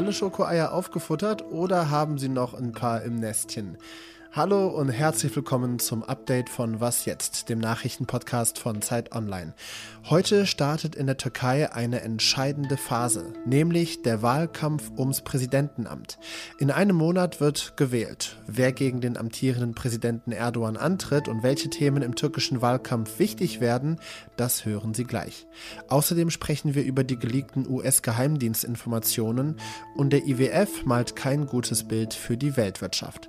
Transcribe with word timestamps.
alle 0.00 0.14
Schokoeier 0.14 0.72
aufgefuttert 0.72 1.44
oder 1.50 1.90
haben 1.90 2.16
Sie 2.16 2.30
noch 2.30 2.54
ein 2.54 2.72
paar 2.72 3.02
im 3.02 3.16
Nestchen? 3.16 3.76
Hallo 4.32 4.68
und 4.68 4.90
herzlich 4.90 5.34
willkommen 5.34 5.80
zum 5.80 6.04
Update 6.04 6.50
von 6.50 6.78
Was 6.78 7.04
jetzt, 7.04 7.48
dem 7.48 7.58
Nachrichtenpodcast 7.58 8.60
von 8.60 8.80
Zeit 8.80 9.12
Online. 9.12 9.54
Heute 10.08 10.46
startet 10.46 10.94
in 10.94 11.06
der 11.06 11.16
Türkei 11.16 11.72
eine 11.72 12.02
entscheidende 12.02 12.76
Phase, 12.76 13.32
nämlich 13.44 14.02
der 14.02 14.22
Wahlkampf 14.22 14.92
ums 14.96 15.22
Präsidentenamt. 15.22 16.20
In 16.60 16.70
einem 16.70 16.94
Monat 16.94 17.40
wird 17.40 17.76
gewählt. 17.76 18.38
Wer 18.46 18.70
gegen 18.70 19.00
den 19.00 19.16
amtierenden 19.16 19.74
Präsidenten 19.74 20.30
Erdogan 20.30 20.76
antritt 20.76 21.26
und 21.26 21.42
welche 21.42 21.68
Themen 21.68 22.04
im 22.04 22.14
türkischen 22.14 22.62
Wahlkampf 22.62 23.18
wichtig 23.18 23.60
werden, 23.60 23.98
das 24.36 24.64
hören 24.64 24.94
Sie 24.94 25.04
gleich. 25.04 25.48
Außerdem 25.88 26.30
sprechen 26.30 26.76
wir 26.76 26.84
über 26.84 27.02
die 27.02 27.18
geleakten 27.18 27.68
US-Geheimdienstinformationen 27.68 29.56
und 29.96 30.12
der 30.12 30.24
IWF 30.28 30.84
malt 30.84 31.16
kein 31.16 31.46
gutes 31.46 31.82
Bild 31.88 32.14
für 32.14 32.36
die 32.36 32.56
Weltwirtschaft 32.56 33.28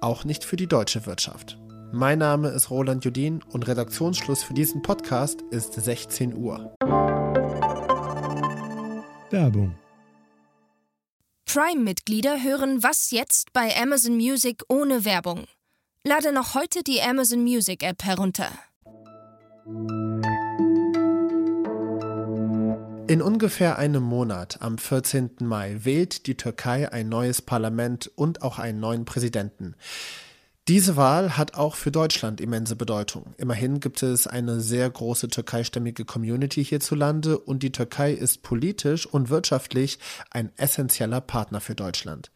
auch 0.00 0.24
nicht 0.24 0.44
für 0.44 0.56
die 0.56 0.66
deutsche 0.66 1.06
Wirtschaft. 1.06 1.58
Mein 1.92 2.18
Name 2.18 2.48
ist 2.48 2.70
Roland 2.70 3.04
Judin 3.04 3.42
und 3.50 3.66
Redaktionsschluss 3.66 4.42
für 4.42 4.54
diesen 4.54 4.82
Podcast 4.82 5.42
ist 5.50 5.72
16 5.72 6.36
Uhr. 6.36 6.74
Werbung. 9.30 9.78
Prime-Mitglieder 11.46 12.42
hören 12.42 12.82
Was 12.82 13.10
jetzt 13.10 13.52
bei 13.52 13.74
Amazon 13.80 14.16
Music 14.16 14.62
ohne 14.68 15.04
Werbung. 15.06 15.46
Lade 16.04 16.32
noch 16.32 16.54
heute 16.54 16.82
die 16.82 17.00
Amazon 17.00 17.42
Music 17.42 17.82
App 17.82 18.04
herunter. 18.04 18.50
In 23.08 23.22
ungefähr 23.22 23.78
einem 23.78 24.02
Monat, 24.02 24.60
am 24.60 24.76
14. 24.76 25.36
Mai, 25.40 25.78
wählt 25.82 26.26
die 26.26 26.36
Türkei 26.36 26.92
ein 26.92 27.08
neues 27.08 27.40
Parlament 27.40 28.10
und 28.16 28.42
auch 28.42 28.58
einen 28.58 28.80
neuen 28.80 29.06
Präsidenten. 29.06 29.76
Diese 30.68 30.96
Wahl 30.96 31.38
hat 31.38 31.54
auch 31.54 31.74
für 31.76 31.90
Deutschland 31.90 32.38
immense 32.38 32.76
Bedeutung. 32.76 33.32
Immerhin 33.38 33.80
gibt 33.80 34.02
es 34.02 34.26
eine 34.26 34.60
sehr 34.60 34.90
große 34.90 35.28
türkeistämmige 35.28 36.04
Community 36.04 36.62
hierzulande 36.62 37.38
und 37.38 37.62
die 37.62 37.72
Türkei 37.72 38.12
ist 38.12 38.42
politisch 38.42 39.06
und 39.06 39.30
wirtschaftlich 39.30 39.98
ein 40.30 40.52
essentieller 40.58 41.22
Partner 41.22 41.62
für 41.62 41.74
Deutschland. 41.74 42.30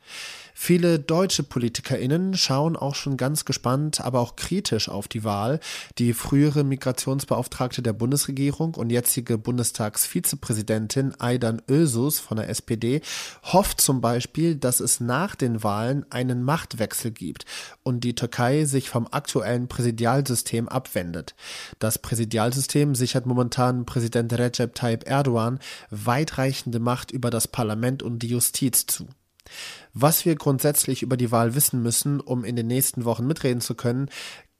Viele 0.54 0.98
deutsche 0.98 1.42
PolitikerInnen 1.42 2.34
schauen 2.36 2.76
auch 2.76 2.94
schon 2.94 3.16
ganz 3.16 3.44
gespannt, 3.44 4.00
aber 4.00 4.20
auch 4.20 4.36
kritisch 4.36 4.88
auf 4.88 5.08
die 5.08 5.24
Wahl. 5.24 5.60
Die 5.98 6.12
frühere 6.12 6.62
Migrationsbeauftragte 6.62 7.82
der 7.82 7.92
Bundesregierung 7.94 8.74
und 8.74 8.90
jetzige 8.90 9.38
Bundestagsvizepräsidentin 9.38 11.14
Aydan 11.18 11.62
Özus 11.68 12.20
von 12.20 12.36
der 12.36 12.48
SPD 12.48 13.00
hofft 13.44 13.80
zum 13.80 14.00
Beispiel, 14.00 14.54
dass 14.56 14.80
es 14.80 15.00
nach 15.00 15.34
den 15.34 15.62
Wahlen 15.62 16.04
einen 16.10 16.42
Machtwechsel 16.42 17.10
gibt 17.10 17.46
und 17.82 18.04
die 18.04 18.14
Türkei 18.14 18.64
sich 18.64 18.90
vom 18.90 19.08
aktuellen 19.10 19.68
Präsidialsystem 19.68 20.68
abwendet. 20.68 21.34
Das 21.78 21.98
Präsidialsystem 21.98 22.94
sichert 22.94 23.26
momentan 23.26 23.86
Präsident 23.86 24.32
Recep 24.32 24.74
Tayyip 24.74 25.08
Erdogan 25.08 25.58
weitreichende 25.90 26.78
Macht 26.78 27.10
über 27.10 27.30
das 27.30 27.48
Parlament 27.48 28.02
und 28.02 28.20
die 28.20 28.28
Justiz 28.28 28.86
zu. 28.86 29.08
Was 29.94 30.24
wir 30.24 30.36
grundsätzlich 30.36 31.02
über 31.02 31.16
die 31.16 31.30
Wahl 31.30 31.54
wissen 31.54 31.82
müssen, 31.82 32.20
um 32.20 32.44
in 32.44 32.56
den 32.56 32.66
nächsten 32.66 33.04
Wochen 33.04 33.26
mitreden 33.26 33.60
zu 33.60 33.74
können, 33.74 34.08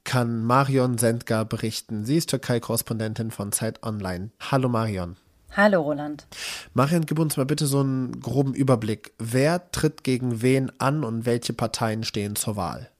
kann 0.05 0.45
Marion 0.45 0.99
Sendgar 0.99 1.45
berichten. 1.45 2.05
Sie 2.05 2.17
ist 2.17 2.31
Türkei-Korrespondentin 2.31 3.31
von 3.31 3.53
Zeit 3.53 3.83
Online. 3.83 4.31
Hallo 4.41 4.69
Marion. 4.69 5.17
Hallo 5.55 5.83
Roland. 5.83 6.27
Marion, 6.73 7.05
gib 7.05 7.19
uns 7.19 7.37
mal 7.37 7.45
bitte 7.45 7.67
so 7.67 7.81
einen 7.81 8.21
groben 8.21 8.55
Überblick. 8.55 9.13
Wer 9.19 9.71
tritt 9.71 10.03
gegen 10.03 10.41
wen 10.41 10.73
an 10.81 11.05
und 11.05 11.27
welche 11.27 11.53
Parteien 11.53 12.05
stehen 12.05 12.37
zur 12.37 12.57
Wahl? 12.57 12.92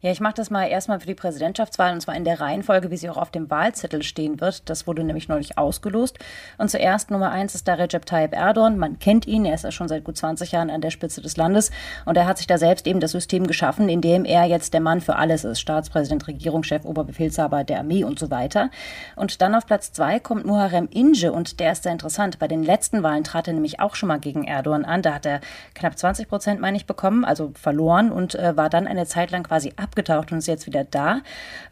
Ja, 0.00 0.10
ich 0.10 0.20
mache 0.20 0.34
das 0.34 0.50
mal 0.50 0.66
erstmal 0.66 1.00
für 1.00 1.06
die 1.06 1.14
Präsidentschaftswahl 1.14 1.92
und 1.92 2.00
zwar 2.00 2.16
in 2.16 2.24
der 2.24 2.40
Reihenfolge, 2.40 2.90
wie 2.90 2.96
sie 2.96 3.08
auch 3.08 3.16
auf 3.16 3.30
dem 3.30 3.50
Wahlzettel 3.50 4.02
stehen 4.02 4.40
wird. 4.40 4.68
Das 4.68 4.86
wurde 4.86 5.04
nämlich 5.04 5.28
neulich 5.28 5.58
ausgelost. 5.58 6.18
Und 6.58 6.70
zuerst 6.70 7.10
Nummer 7.10 7.30
eins 7.30 7.54
ist 7.54 7.68
da 7.68 7.74
Recep 7.74 8.06
Tayyip 8.06 8.34
Erdogan. 8.34 8.78
Man 8.78 8.98
kennt 8.98 9.26
ihn, 9.26 9.44
er 9.44 9.54
ist 9.54 9.64
ja 9.64 9.70
schon 9.70 9.88
seit 9.88 10.04
gut 10.04 10.16
20 10.16 10.52
Jahren 10.52 10.70
an 10.70 10.80
der 10.80 10.90
Spitze 10.90 11.20
des 11.20 11.36
Landes 11.36 11.70
und 12.04 12.16
er 12.16 12.26
hat 12.26 12.38
sich 12.38 12.46
da 12.46 12.58
selbst 12.58 12.86
eben 12.86 13.00
das 13.00 13.12
System 13.12 13.46
geschaffen, 13.46 13.88
in 13.88 14.00
dem 14.00 14.24
er 14.24 14.44
jetzt 14.44 14.74
der 14.74 14.80
Mann 14.80 15.00
für 15.00 15.16
alles 15.16 15.44
ist. 15.44 15.60
Staatspräsident, 15.60 16.26
Regierungschef, 16.26 16.84
Oberbefehlshaber 16.84 17.64
der 17.64 17.78
Armee 17.78 18.04
und 18.04 18.18
so 18.18 18.30
weiter. 18.30 18.70
Und 19.16 19.40
dann 19.40 19.54
auf 19.54 19.66
Platz 19.66 19.92
zwei 19.92 20.18
kommt 20.18 20.44
Muharrem 20.44 20.88
Ince 20.90 21.32
und 21.32 21.60
der 21.60 21.72
ist 21.72 21.84
sehr 21.84 21.92
interessant. 21.92 22.38
Bei 22.38 22.48
den 22.48 22.62
letzten 22.62 23.02
Wahlen 23.02 23.24
trat 23.24 23.46
er 23.46 23.54
nämlich 23.54 23.80
auch 23.80 23.94
schon 23.94 24.08
mal 24.08 24.18
gegen 24.18 24.44
Erdogan 24.44 24.84
an. 24.84 25.02
Da 25.02 25.14
hat 25.14 25.26
er 25.26 25.40
knapp 25.74 25.98
20 25.98 26.28
Prozent, 26.28 26.60
meine 26.60 26.76
ich, 26.76 26.86
bekommen, 26.86 27.24
also 27.24 27.52
verloren 27.54 28.10
und 28.10 28.34
äh, 28.34 28.56
war 28.56 28.68
dann 28.68 28.86
eine 28.86 29.06
Zeit 29.06 29.30
lang 29.30 29.44
quasi 29.44 29.61
abgetaucht 29.76 30.32
und 30.32 30.38
ist 30.38 30.48
jetzt 30.48 30.66
wieder 30.66 30.84
da. 30.84 31.20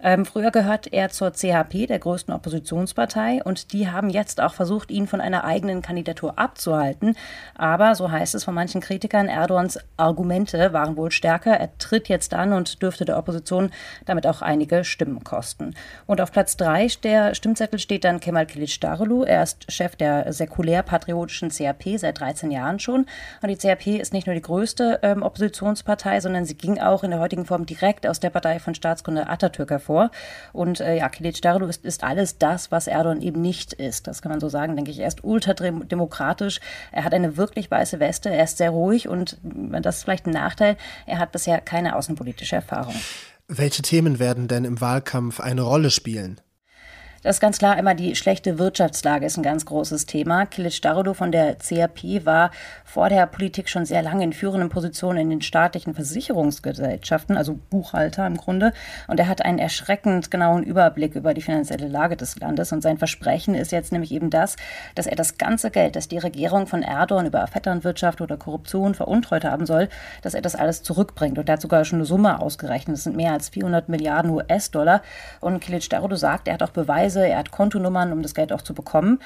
Ähm, 0.02 0.24
früher 0.24 0.50
gehört 0.50 0.92
er 0.92 1.10
zur 1.10 1.32
CHP, 1.32 1.86
der 1.86 1.98
größten 1.98 2.32
Oppositionspartei, 2.32 3.42
und 3.44 3.72
die 3.72 3.90
haben 3.90 4.10
jetzt 4.10 4.40
auch 4.40 4.54
versucht, 4.54 4.90
ihn 4.90 5.06
von 5.06 5.20
einer 5.20 5.44
eigenen 5.44 5.82
Kandidatur 5.82 6.38
abzuhalten. 6.38 7.16
Aber, 7.56 7.94
so 7.94 8.10
heißt 8.10 8.34
es 8.34 8.44
von 8.44 8.54
manchen 8.54 8.80
Kritikern, 8.80 9.28
Erdogans 9.28 9.78
Argumente 9.96 10.72
waren 10.72 10.96
wohl 10.96 11.10
stärker. 11.10 11.52
Er 11.52 11.76
tritt 11.78 12.08
jetzt 12.08 12.34
an 12.34 12.52
und 12.52 12.82
dürfte 12.82 13.04
der 13.04 13.18
Opposition 13.18 13.70
damit 14.06 14.26
auch 14.26 14.42
einige 14.42 14.84
Stimmen 14.84 15.24
kosten. 15.24 15.74
Und 16.06 16.20
auf 16.20 16.32
Platz 16.32 16.56
drei 16.56 16.88
der 17.02 17.34
Stimmzettel 17.34 17.78
steht 17.78 18.04
dann 18.04 18.20
Kemal 18.20 18.44
Kılıçdaroğlu. 18.44 19.24
Er 19.24 19.42
ist 19.42 19.70
Chef 19.70 19.96
der 19.96 20.32
säkulär-patriotischen 20.32 21.50
CHP 21.50 21.98
seit 21.98 22.20
13 22.20 22.50
Jahren 22.50 22.78
schon. 22.78 23.06
Und 23.42 23.48
die 23.48 23.56
CHP 23.56 23.98
ist 24.00 24.12
nicht 24.12 24.26
nur 24.26 24.34
die 24.34 24.42
größte 24.42 25.00
ähm, 25.02 25.22
Oppositionspartei, 25.22 26.20
sondern 26.20 26.44
sie 26.44 26.56
ging 26.56 26.78
auch 26.78 27.04
in 27.04 27.10
der 27.10 27.20
heutigen 27.20 27.44
Form 27.44 27.66
direkt 27.66 27.79
aus 28.06 28.20
der 28.20 28.30
Partei 28.30 28.58
von 28.58 28.74
Staatsgründer 28.74 29.28
Atatürk 29.30 29.70
hervor. 29.70 30.10
Und 30.52 30.80
äh, 30.80 30.96
ja, 30.96 31.06
Kılıçdaroğlu 31.08 31.68
ist, 31.68 31.84
ist 31.84 32.04
alles 32.04 32.38
das, 32.38 32.70
was 32.70 32.86
Erdogan 32.86 33.20
eben 33.22 33.40
nicht 33.40 33.72
ist. 33.72 34.06
Das 34.06 34.22
kann 34.22 34.30
man 34.30 34.40
so 34.40 34.48
sagen, 34.48 34.76
denke 34.76 34.90
ich. 34.90 34.98
Er 35.00 35.08
ist 35.08 35.24
ultrademokratisch. 35.24 36.60
Er 36.92 37.04
hat 37.04 37.14
eine 37.14 37.36
wirklich 37.36 37.70
weiße 37.70 38.00
Weste. 38.00 38.30
Er 38.30 38.44
ist 38.44 38.58
sehr 38.58 38.70
ruhig 38.70 39.08
und 39.08 39.38
das 39.42 39.98
ist 39.98 40.02
vielleicht 40.04 40.26
ein 40.26 40.32
Nachteil. 40.32 40.76
Er 41.06 41.18
hat 41.18 41.32
bisher 41.32 41.60
keine 41.60 41.96
außenpolitische 41.96 42.56
Erfahrung. 42.56 42.94
Welche 43.48 43.82
Themen 43.82 44.18
werden 44.18 44.46
denn 44.46 44.64
im 44.64 44.80
Wahlkampf 44.80 45.40
eine 45.40 45.62
Rolle 45.62 45.90
spielen? 45.90 46.40
Das 47.22 47.36
ist 47.36 47.40
ganz 47.40 47.58
klar 47.58 47.78
immer 47.78 47.94
die 47.94 48.16
schlechte 48.16 48.58
Wirtschaftslage 48.58 49.26
ist 49.26 49.36
ein 49.36 49.42
ganz 49.42 49.66
großes 49.66 50.06
Thema. 50.06 50.46
Kilic 50.46 50.80
Darudo 50.80 51.12
von 51.12 51.30
der 51.30 51.56
CRP 51.56 52.24
war 52.24 52.50
vor 52.82 53.10
der 53.10 53.26
Politik 53.26 53.68
schon 53.68 53.84
sehr 53.84 54.00
lange 54.00 54.24
in 54.24 54.32
führenden 54.32 54.70
Positionen 54.70 55.18
in 55.18 55.28
den 55.28 55.42
staatlichen 55.42 55.94
Versicherungsgesellschaften, 55.94 57.36
also 57.36 57.58
Buchhalter 57.68 58.26
im 58.26 58.38
Grunde. 58.38 58.72
Und 59.06 59.20
er 59.20 59.28
hat 59.28 59.44
einen 59.44 59.58
erschreckend 59.58 60.30
genauen 60.30 60.62
Überblick 60.62 61.14
über 61.14 61.34
die 61.34 61.42
finanzielle 61.42 61.88
Lage 61.88 62.16
des 62.16 62.40
Landes. 62.40 62.72
Und 62.72 62.80
sein 62.80 62.96
Versprechen 62.96 63.54
ist 63.54 63.70
jetzt 63.70 63.92
nämlich 63.92 64.12
eben 64.12 64.30
das, 64.30 64.56
dass 64.94 65.06
er 65.06 65.14
das 65.14 65.36
ganze 65.36 65.70
Geld, 65.70 65.96
das 65.96 66.08
die 66.08 66.16
Regierung 66.16 66.66
von 66.66 66.82
Erdogan 66.82 67.26
über 67.26 67.46
Vetternwirtschaft 67.46 68.22
oder 68.22 68.38
Korruption 68.38 68.94
veruntreut 68.94 69.44
haben 69.44 69.66
soll, 69.66 69.90
dass 70.22 70.32
er 70.32 70.40
das 70.40 70.56
alles 70.56 70.82
zurückbringt. 70.82 71.38
Und 71.38 71.50
er 71.50 71.52
hat 71.52 71.60
sogar 71.60 71.84
schon 71.84 71.98
eine 71.98 72.06
Summe 72.06 72.40
ausgerechnet. 72.40 72.96
Das 72.96 73.04
sind 73.04 73.14
mehr 73.14 73.34
als 73.34 73.50
400 73.50 73.90
Milliarden 73.90 74.30
US-Dollar. 74.30 75.02
Und 75.40 75.60
Kilic 75.60 75.90
Darudo 75.90 76.16
sagt, 76.16 76.48
er 76.48 76.54
hat 76.54 76.62
auch 76.62 76.70
Beweise, 76.70 77.09
Preise, 77.10 77.26
er 77.26 77.38
hat 77.38 77.50
Kontonummern, 77.50 78.12
um 78.12 78.22
das 78.22 78.34
Geld 78.34 78.52
auch 78.52 78.62
zu 78.62 78.72
bekommen. 78.72 79.18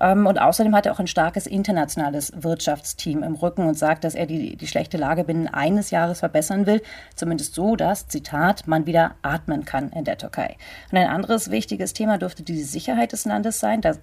Ähm, 0.00 0.26
und 0.26 0.40
außerdem 0.40 0.74
hat 0.74 0.86
er 0.86 0.92
auch 0.92 1.00
ein 1.00 1.06
starkes 1.06 1.46
internationales 1.46 2.32
Wirtschaftsteam 2.36 3.22
im 3.22 3.34
Rücken 3.34 3.66
und 3.66 3.78
sagt, 3.78 4.04
dass 4.04 4.14
er 4.14 4.26
die, 4.26 4.56
die 4.56 4.66
schlechte 4.66 4.98
Lage 4.98 5.24
binnen 5.24 5.48
eines 5.48 5.90
Jahres 5.90 6.20
verbessern 6.20 6.66
will. 6.66 6.82
Zumindest 7.16 7.54
so, 7.54 7.76
dass, 7.76 8.08
Zitat, 8.08 8.66
man 8.66 8.86
wieder 8.86 9.12
atmen 9.22 9.64
kann 9.64 9.90
in 9.90 10.04
der 10.04 10.18
Türkei. 10.18 10.56
Und 10.92 10.98
ein 10.98 11.08
anderes 11.08 11.50
wichtiges 11.50 11.92
Thema 11.92 12.18
dürfte 12.18 12.42
die 12.42 12.62
Sicherheit 12.62 13.12
des 13.12 13.24
Landes 13.24 13.58
sein. 13.58 13.80
Da 13.80 13.94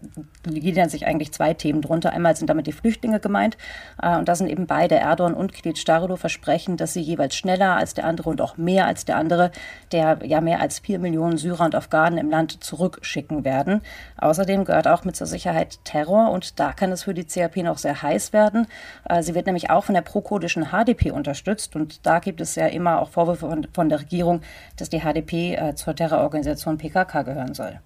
gliedern 0.44 0.90
sich 0.90 1.06
eigentlich 1.06 1.32
zwei 1.32 1.54
Themen 1.54 1.82
drunter. 1.82 2.12
Einmal 2.12 2.36
sind 2.36 2.50
damit 2.50 2.68
die 2.68 2.74
Flüchtlinge 2.74 3.20
gemeint. 3.20 3.58
Äh, 4.02 4.18
und 4.18 4.28
da 4.28 4.36
sind 4.36 4.50
eben 4.50 4.68
beide, 4.68 4.96
Erdogan 4.96 5.36
und 5.36 5.54
Kılıçdaroğlu, 5.54 6.18
versprechen, 6.18 6.78
dass 6.78 6.94
sie 6.94 7.02
jeweils 7.02 7.36
schneller 7.36 7.76
als 7.78 7.94
der 7.94 8.06
andere 8.06 8.30
und 8.30 8.42
auch 8.42 8.58
mehr 8.58 8.88
als 8.88 9.06
der 9.06 9.18
andere, 9.18 9.52
der 9.92 10.20
ja 10.24 10.42
mehr 10.42 10.60
als 10.60 10.80
vier 10.80 11.00
Millionen 11.00 11.38
Syrer 11.38 11.66
und 11.66 11.76
Afghanen 11.76 12.18
im 12.18 12.30
Land 12.30 12.64
zurückschicken 12.64 13.27
schicken 13.28 13.46
werden. 13.46 13.82
Außerdem 14.18 14.66
gehört 14.66 14.88
auch 14.88 15.04
mit 15.04 15.16
zur 15.16 15.28
Sicherheit 15.28 15.80
Terror 15.84 16.32
und 16.32 16.60
da 16.60 16.74
kann 16.74 16.92
es 16.92 17.04
für 17.04 17.14
die 17.14 17.26
CRP 17.26 17.58
noch 17.58 17.78
sehr 17.78 18.02
heiß 18.02 18.34
werden. 18.34 18.68
Äh, 19.08 19.22
sie 19.22 19.36
wird 19.36 19.46
nämlich 19.46 19.70
auch 19.70 19.84
von 19.84 19.96
der 19.96 20.02
prokurdischen 20.02 20.68
HDP 20.72 21.12
unterstützt 21.12 21.76
und 21.76 22.06
da 22.06 22.20
gibt 22.20 22.42
es 22.42 22.56
ja 22.56 22.68
immer 22.68 23.02
auch 23.02 23.10
Vorwürfe 23.10 23.62
von, 23.74 23.90
der 23.90 24.00
Regierung, 24.00 24.42
dass 24.78 24.90
die 24.90 25.02
HDP 25.02 25.56
äh, 25.56 25.76
zur 25.76 25.96
Terrororganisation 25.96 26.78
PKK 26.78 27.24
gehören 27.24 27.54
soll. 27.54 27.80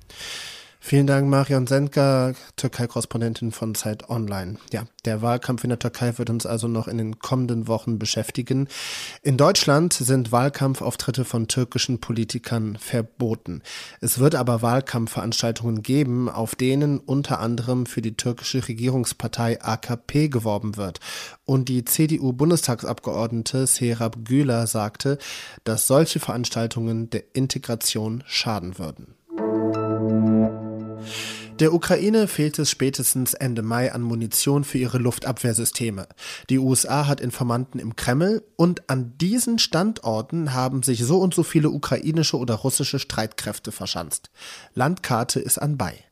Vielen 0.83 1.05
Dank, 1.05 1.29
Marion 1.29 1.67
Sendker, 1.67 2.33
Türkei-Korrespondentin 2.55 3.51
von 3.51 3.75
Zeit 3.75 4.09
Online. 4.09 4.57
Ja, 4.73 4.85
der 5.05 5.21
Wahlkampf 5.21 5.63
in 5.63 5.69
der 5.69 5.77
Türkei 5.77 6.17
wird 6.17 6.31
uns 6.31 6.47
also 6.47 6.67
noch 6.67 6.87
in 6.87 6.97
den 6.97 7.19
kommenden 7.19 7.67
Wochen 7.67 7.99
beschäftigen. 7.99 8.67
In 9.21 9.37
Deutschland 9.37 9.93
sind 9.93 10.31
Wahlkampfauftritte 10.31 11.23
von 11.23 11.47
türkischen 11.47 12.01
Politikern 12.01 12.77
verboten. 12.77 13.61
Es 14.01 14.17
wird 14.17 14.33
aber 14.33 14.63
Wahlkampfveranstaltungen 14.63 15.83
geben, 15.83 16.27
auf 16.27 16.55
denen 16.55 16.97
unter 16.97 17.39
anderem 17.39 17.85
für 17.85 18.01
die 18.01 18.17
türkische 18.17 18.67
Regierungspartei 18.67 19.61
AKP 19.61 20.29
geworben 20.29 20.77
wird. 20.77 20.99
Und 21.45 21.69
die 21.69 21.85
CDU-Bundestagsabgeordnete 21.85 23.67
Serap 23.67 24.25
Güler 24.25 24.65
sagte, 24.65 25.19
dass 25.63 25.85
solche 25.85 26.19
Veranstaltungen 26.19 27.11
der 27.11 27.35
Integration 27.35 28.23
schaden 28.25 28.79
würden. 28.79 29.15
Der 31.59 31.73
Ukraine 31.73 32.27
fehlt 32.27 32.57
es 32.57 32.71
spätestens 32.71 33.33
Ende 33.33 33.61
Mai 33.61 33.91
an 33.91 34.01
Munition 34.01 34.63
für 34.63 34.79
ihre 34.79 34.97
Luftabwehrsysteme. 34.97 36.07
Die 36.49 36.57
USA 36.57 37.07
hat 37.07 37.21
Informanten 37.21 37.77
im 37.79 37.95
Kreml 37.95 38.43
und 38.55 38.89
an 38.89 39.17
diesen 39.17 39.59
Standorten 39.59 40.53
haben 40.53 40.81
sich 40.81 41.03
so 41.03 41.19
und 41.19 41.33
so 41.33 41.43
viele 41.43 41.69
ukrainische 41.69 42.37
oder 42.37 42.55
russische 42.55 42.97
Streitkräfte 42.97 43.71
verschanzt. 43.71 44.31
Landkarte 44.73 45.39
ist 45.39 45.59
anbei. 45.59 46.03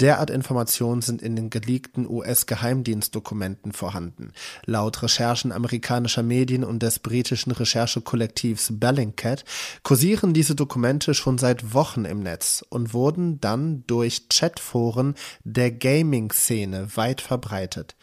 Derart 0.00 0.30
Informationen 0.30 1.02
sind 1.02 1.22
in 1.22 1.34
den 1.34 1.50
geleakten 1.50 2.08
US-Geheimdienstdokumenten 2.08 3.72
vorhanden. 3.72 4.32
Laut 4.64 5.02
Recherchen 5.02 5.50
amerikanischer 5.50 6.22
Medien 6.22 6.62
und 6.62 6.84
des 6.84 7.00
britischen 7.00 7.50
Recherchekollektivs 7.50 8.68
Bellingcat 8.74 9.44
kursieren 9.82 10.34
diese 10.34 10.54
Dokumente 10.54 11.14
schon 11.14 11.36
seit 11.36 11.74
Wochen 11.74 12.04
im 12.04 12.20
Netz 12.20 12.64
und 12.68 12.94
wurden 12.94 13.40
dann 13.40 13.82
durch 13.88 14.28
Chatforen 14.28 15.16
der 15.42 15.72
Gaming-Szene 15.72 16.96
weit 16.96 17.20
verbreitet. 17.20 17.96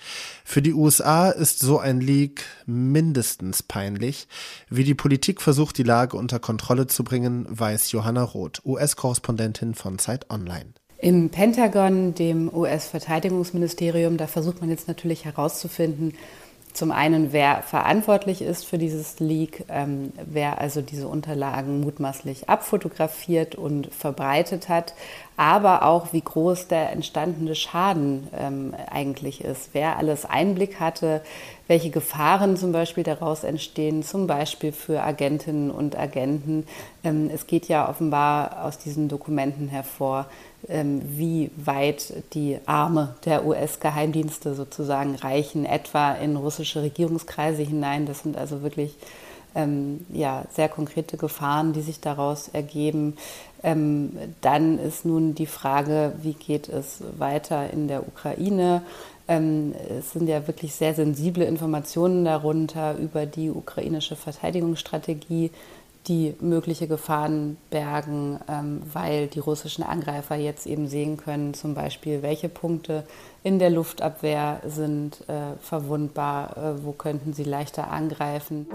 Für 0.43 0.61
die 0.61 0.73
USA 0.73 1.29
ist 1.29 1.59
so 1.59 1.79
ein 1.79 2.01
Leak 2.01 2.43
mindestens 2.65 3.63
peinlich. 3.63 4.27
Wie 4.69 4.83
die 4.83 4.95
Politik 4.95 5.41
versucht, 5.41 5.77
die 5.77 5.83
Lage 5.83 6.17
unter 6.17 6.39
Kontrolle 6.39 6.87
zu 6.87 7.05
bringen, 7.05 7.45
weiß 7.49 7.93
Johanna 7.93 8.23
Roth, 8.23 8.61
US-Korrespondentin 8.65 9.75
von 9.75 9.97
Zeit 9.97 10.29
Online. 10.29 10.73
Im 10.97 11.29
Pentagon, 11.29 12.13
dem 12.15 12.53
US-Verteidigungsministerium, 12.53 14.17
da 14.17 14.27
versucht 14.27 14.61
man 14.61 14.69
jetzt 14.69 14.87
natürlich 14.87 15.25
herauszufinden, 15.25 16.13
zum 16.75 16.91
einen, 16.91 17.31
wer 17.31 17.61
verantwortlich 17.61 18.41
ist 18.41 18.65
für 18.65 18.77
dieses 18.77 19.21
Leak, 19.21 19.63
ähm, 19.69 20.11
wer 20.25 20.59
also 20.59 20.81
diese 20.81 21.07
Unterlagen 21.07 21.79
mutmaßlich 21.79 22.49
abfotografiert 22.49 23.55
und 23.55 23.93
verbreitet 23.93 24.67
hat, 24.67 24.93
aber 25.37 25.83
auch 25.83 26.11
wie 26.11 26.19
groß 26.19 26.67
der 26.67 26.91
entstandene 26.91 27.55
Schaden 27.55 28.27
ähm, 28.37 28.75
eigentlich 28.91 29.41
ist, 29.41 29.69
wer 29.71 29.97
alles 29.97 30.25
Einblick 30.25 30.81
hatte, 30.81 31.21
welche 31.67 31.91
Gefahren 31.91 32.57
zum 32.57 32.73
Beispiel 32.73 33.05
daraus 33.05 33.45
entstehen, 33.45 34.03
zum 34.03 34.27
Beispiel 34.27 34.73
für 34.73 35.01
Agentinnen 35.01 35.71
und 35.71 35.97
Agenten. 35.97 36.67
Ähm, 37.05 37.29
es 37.33 37.47
geht 37.47 37.69
ja 37.69 37.87
offenbar 37.89 38.65
aus 38.65 38.79
diesen 38.79 39.07
Dokumenten 39.07 39.69
hervor, 39.69 40.27
wie 40.67 41.51
weit 41.57 42.13
die 42.33 42.57
Arme 42.65 43.15
der 43.25 43.45
US-Geheimdienste 43.45 44.55
sozusagen 44.55 45.15
reichen, 45.15 45.65
etwa 45.65 46.13
in 46.13 46.35
russische 46.35 46.81
Regierungskreise 46.81 47.61
hinein. 47.61 48.05
Das 48.05 48.19
sind 48.19 48.35
also 48.37 48.63
wirklich 48.63 48.95
ähm, 49.55 50.05
ja, 50.11 50.43
sehr 50.51 50.69
konkrete 50.69 51.17
Gefahren, 51.17 51.73
die 51.73 51.81
sich 51.81 52.01
daraus 52.01 52.49
ergeben. 52.49 53.15
Ähm, 53.63 54.11
dann 54.41 54.77
ist 54.77 55.05
nun 55.05 55.33
die 55.33 55.45
Frage, 55.45 56.13
wie 56.21 56.33
geht 56.33 56.69
es 56.69 57.01
weiter 57.17 57.71
in 57.71 57.87
der 57.87 58.07
Ukraine? 58.07 58.83
Ähm, 59.27 59.73
es 59.89 60.11
sind 60.11 60.27
ja 60.27 60.45
wirklich 60.47 60.75
sehr 60.75 60.93
sensible 60.93 61.45
Informationen 61.45 62.25
darunter 62.25 62.95
über 62.97 63.25
die 63.25 63.49
ukrainische 63.49 64.15
Verteidigungsstrategie 64.15 65.51
die 66.07 66.35
mögliche 66.39 66.87
Gefahren 66.87 67.57
bergen, 67.69 68.39
ähm, 68.47 68.81
weil 68.91 69.27
die 69.27 69.39
russischen 69.39 69.83
Angreifer 69.83 70.35
jetzt 70.35 70.67
eben 70.67 70.87
sehen 70.87 71.17
können, 71.17 71.53
zum 71.53 71.73
Beispiel, 71.73 72.21
welche 72.21 72.49
Punkte 72.49 73.03
in 73.43 73.59
der 73.59 73.69
Luftabwehr 73.69 74.61
sind 74.65 75.27
äh, 75.27 75.57
verwundbar, 75.61 76.57
äh, 76.57 76.83
wo 76.83 76.91
könnten 76.91 77.33
sie 77.33 77.43
leichter 77.43 77.91
angreifen. 77.91 78.67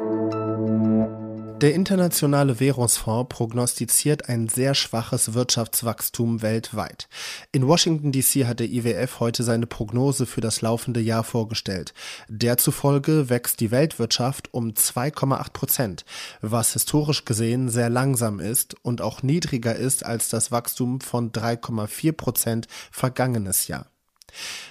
Der 1.61 1.75
Internationale 1.75 2.59
Währungsfonds 2.59 3.29
prognostiziert 3.29 4.31
ein 4.31 4.49
sehr 4.49 4.75
schwaches 4.75 5.35
Wirtschaftswachstum 5.35 6.41
weltweit. 6.41 7.07
In 7.53 7.69
Washington 7.69 8.13
DC 8.13 8.47
hat 8.47 8.61
der 8.61 8.71
IWF 8.71 9.21
heute 9.21 9.43
seine 9.43 9.67
Prognose 9.67 10.25
für 10.25 10.41
das 10.41 10.63
laufende 10.63 11.01
Jahr 11.01 11.23
vorgestellt. 11.23 11.93
Derzufolge 12.29 13.29
wächst 13.29 13.61
die 13.61 13.71
Weltwirtschaft 13.71 14.55
um 14.55 14.71
2,8 14.71 15.53
Prozent, 15.53 16.05
was 16.41 16.73
historisch 16.73 17.27
gesehen 17.27 17.69
sehr 17.69 17.91
langsam 17.91 18.41
ist 18.41 18.75
und 18.81 19.03
auch 19.03 19.23
niedriger 19.23 19.77
ist 19.77 20.03
als 20.03 20.31
das 20.31 20.51
Wachstum 20.51 21.03
von 21.03 21.31
3,4 21.31 22.13
Prozent 22.13 22.69
vergangenes 22.91 23.69
Jahr. 23.69 23.85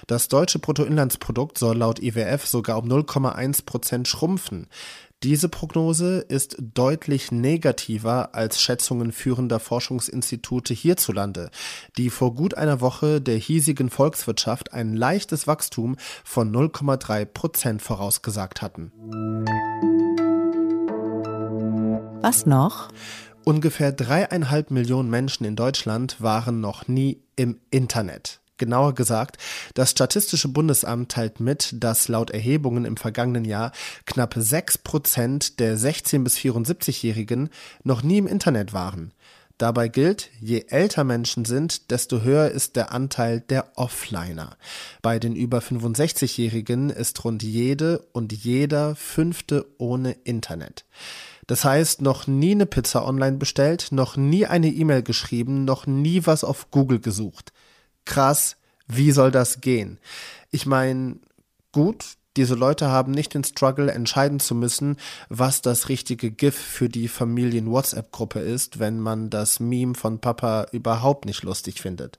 Das 0.06 0.28
deutsche 0.28 0.58
Bruttoinlandsprodukt 0.58 1.58
soll 1.58 1.76
laut 1.76 2.02
IWF 2.02 2.46
sogar 2.46 2.78
um 2.78 2.88
0,1 2.88 3.64
Prozent 3.64 4.08
schrumpfen. 4.08 4.66
Diese 5.22 5.50
Prognose 5.50 6.20
ist 6.20 6.56
deutlich 6.58 7.30
negativer 7.30 8.34
als 8.34 8.62
Schätzungen 8.62 9.12
führender 9.12 9.60
Forschungsinstitute 9.60 10.72
hierzulande, 10.72 11.50
die 11.98 12.08
vor 12.08 12.34
gut 12.34 12.54
einer 12.54 12.80
Woche 12.80 13.20
der 13.20 13.36
hiesigen 13.36 13.90
Volkswirtschaft 13.90 14.72
ein 14.72 14.96
leichtes 14.96 15.46
Wachstum 15.46 15.96
von 16.24 16.50
0,3 16.50 17.26
Prozent 17.26 17.82
vorausgesagt 17.82 18.62
hatten. 18.62 18.92
Was 22.22 22.46
noch? 22.46 22.88
Ungefähr 23.44 23.92
dreieinhalb 23.92 24.70
Millionen 24.70 25.10
Menschen 25.10 25.44
in 25.44 25.54
Deutschland 25.54 26.22
waren 26.22 26.62
noch 26.62 26.88
nie 26.88 27.20
im 27.36 27.60
Internet. 27.70 28.39
Genauer 28.60 28.94
gesagt, 28.94 29.38
das 29.72 29.90
Statistische 29.90 30.48
Bundesamt 30.48 31.10
teilt 31.10 31.40
mit, 31.40 31.70
dass 31.82 32.08
laut 32.08 32.30
Erhebungen 32.30 32.84
im 32.84 32.98
vergangenen 32.98 33.46
Jahr 33.46 33.72
knapp 34.04 34.34
6 34.36 34.78
Prozent 34.78 35.58
der 35.60 35.78
16- 35.78 36.24
bis 36.24 36.36
74-Jährigen 36.36 37.48
noch 37.84 38.02
nie 38.02 38.18
im 38.18 38.26
Internet 38.26 38.74
waren. 38.74 39.14
Dabei 39.56 39.88
gilt, 39.88 40.28
je 40.40 40.66
älter 40.68 41.04
Menschen 41.04 41.46
sind, 41.46 41.90
desto 41.90 42.20
höher 42.20 42.50
ist 42.50 42.76
der 42.76 42.92
Anteil 42.92 43.40
der 43.40 43.72
Offliner. 43.76 44.58
Bei 45.00 45.18
den 45.18 45.34
über 45.34 45.60
65-Jährigen 45.60 46.90
ist 46.90 47.24
rund 47.24 47.42
jede 47.42 48.00
und 48.12 48.30
jeder 48.34 48.94
fünfte 48.94 49.64
ohne 49.78 50.12
Internet. 50.24 50.84
Das 51.46 51.64
heißt, 51.64 52.02
noch 52.02 52.26
nie 52.26 52.52
eine 52.52 52.66
Pizza 52.66 53.06
online 53.06 53.38
bestellt, 53.38 53.88
noch 53.90 54.18
nie 54.18 54.44
eine 54.44 54.68
E-Mail 54.68 55.02
geschrieben, 55.02 55.64
noch 55.64 55.86
nie 55.86 56.26
was 56.26 56.44
auf 56.44 56.70
Google 56.70 57.00
gesucht 57.00 57.54
krass, 58.04 58.56
wie 58.86 59.12
soll 59.12 59.30
das 59.30 59.60
gehen? 59.60 59.98
Ich 60.50 60.66
meine, 60.66 61.16
gut, 61.72 62.16
diese 62.36 62.54
Leute 62.54 62.88
haben 62.88 63.12
nicht 63.12 63.34
den 63.34 63.44
Struggle, 63.44 63.90
entscheiden 63.90 64.40
zu 64.40 64.54
müssen, 64.54 64.96
was 65.28 65.62
das 65.62 65.88
richtige 65.88 66.30
GIF 66.30 66.56
für 66.56 66.88
die 66.88 67.08
Familien-WhatsApp-Gruppe 67.08 68.40
ist, 68.40 68.78
wenn 68.78 69.00
man 69.00 69.30
das 69.30 69.60
Meme 69.60 69.94
von 69.94 70.20
Papa 70.20 70.66
überhaupt 70.72 71.24
nicht 71.24 71.42
lustig 71.42 71.80
findet. 71.80 72.18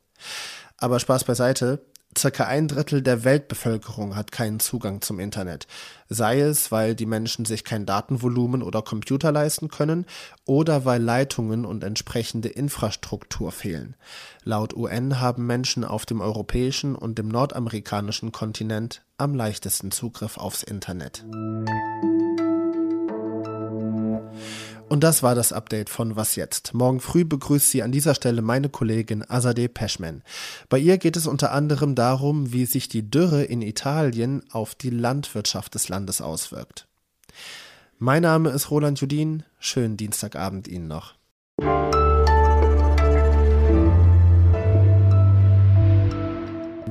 Aber 0.78 1.00
Spaß 1.00 1.24
beiseite, 1.24 1.86
Circa 2.18 2.46
ein 2.46 2.68
Drittel 2.68 3.02
der 3.02 3.24
Weltbevölkerung 3.24 4.16
hat 4.16 4.32
keinen 4.32 4.60
Zugang 4.60 5.02
zum 5.02 5.20
Internet, 5.20 5.66
sei 6.10 6.42
es, 6.42 6.72
weil 6.72 6.94
die 6.94 7.06
Menschen 7.06 7.46
sich 7.46 7.64
kein 7.64 7.86
Datenvolumen 7.86 8.64
oder 8.64 8.82
Computer 8.82 9.32
leisten 9.32 9.70
können 9.70 10.06
oder 10.46 10.84
weil 10.84 11.02
Leitungen 11.02 11.66
und 11.66 11.84
entsprechende 11.86 12.50
Infrastruktur 12.50 13.54
fehlen. 13.54 13.96
Laut 14.44 14.76
UN 14.76 15.22
haben 15.22 15.48
Menschen 15.48 15.86
auf 15.86 16.06
dem 16.06 16.20
europäischen 16.20 16.96
und 16.96 17.18
dem 17.18 17.30
nordamerikanischen 17.30 18.34
Kontinent 18.34 19.04
am 19.18 19.34
leichtesten 19.34 19.92
Zugriff 19.92 20.38
aufs 20.38 20.64
Internet. 20.64 21.24
Und 24.92 25.06
das 25.06 25.24
war 25.24 25.36
das 25.36 25.54
Update 25.54 25.90
von 25.90 26.18
Was 26.18 26.36
jetzt. 26.36 26.74
Morgen 26.74 27.00
früh 27.00 27.24
begrüßt 27.24 27.72
Sie 27.72 27.82
an 27.82 27.94
dieser 27.94 28.14
Stelle 28.14 28.42
meine 28.42 28.68
Kollegin 28.68 29.24
Azadeh 29.26 29.70
Peschman. 29.70 30.22
Bei 30.68 30.78
ihr 30.80 30.98
geht 30.98 31.16
es 31.16 31.28
unter 31.28 31.54
anderem 31.54 31.96
darum, 31.96 32.52
wie 32.52 32.66
sich 32.66 32.90
die 32.90 33.10
Dürre 33.10 33.42
in 33.42 33.62
Italien 33.62 34.44
auf 34.52 34.76
die 34.76 34.90
Landwirtschaft 34.90 35.76
des 35.76 35.88
Landes 35.88 36.20
auswirkt. 36.20 36.90
Mein 38.00 38.24
Name 38.24 38.50
ist 38.50 38.70
Roland 38.70 39.00
Judin. 39.00 39.44
Schönen 39.60 39.96
Dienstagabend 39.96 40.68
Ihnen 40.68 40.90
noch. 40.90 41.14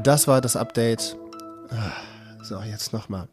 Das 0.03 0.27
war 0.27 0.41
das 0.41 0.57
Update. 0.57 1.19
Ah, 1.69 1.93
so, 2.43 2.63
jetzt 2.63 2.95
nochmal. 2.95 3.29